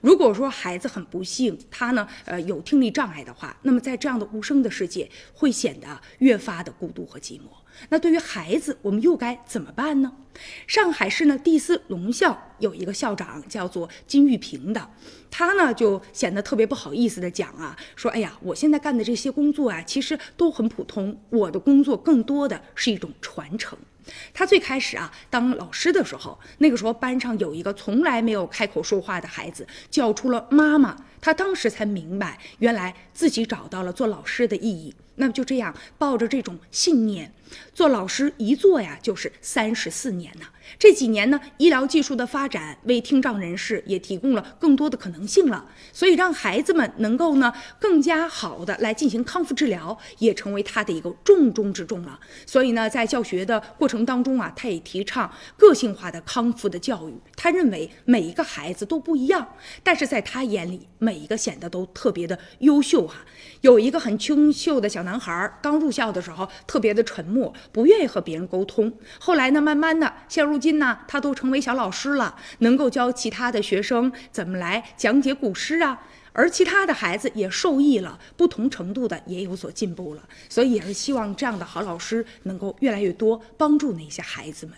[0.00, 7.42] 如果说孩子很不幸，他呢，呃，有听力障碍的话，那么在这样的无声的世界，会显得越发的孤独和寂寞。
[7.90, 10.12] 那对于孩子，我们又该怎么办呢？
[10.66, 14.90] 上海市呢第四龙校有一个校长叫做金玉平的，
[15.30, 23.78] 他呢就显得特别不好意思的讲啊，说，哎呀，我现在干的这些工作啊，其实都很普通，我的工作更多的是一种传承。
[24.32, 34.94] 他最开始啊当老师的时候，那个时候班上有一个从来没有开口说话的孩子叫出了妈妈，他当时才明白，原来自己找到了做老师的意义。
[35.16, 37.30] 那么就这样抱着这种信念，
[37.74, 40.46] 做老师一做呀就是三十四年呢。
[40.78, 52.18] 这几年呢，医疗技术的发展为听障人士也提供了更多的可能性了，所以让孩子们能够呢更加好的来进行康复治疗，也成为他的一个重中之重了。
[52.46, 57.14] 所以呢，在教学的过程当中啊，他也提倡个性化的康复的教育。
[57.36, 63.16] 他认为每一个孩子都不一样，但是在他眼里，每每一个显得都特别的优秀哈。
[63.62, 68.92] 有一个很清秀的小男孩，刚入校的时候特别的沉默，不愿意和别人沟通。
[69.18, 76.00] 后来呢，慢慢的，现如今呢，他都成为小老师了，能够教其他的学生怎么来讲解古诗啊。
[76.32, 80.22] 而其他的孩子也受益了，不同程度的也有所进步了。
[80.48, 84.76] 所以也是希望这样的好老师能够越来越多，帮助那些孩子们。